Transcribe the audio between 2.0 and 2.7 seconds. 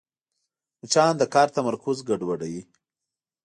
ګډوډوي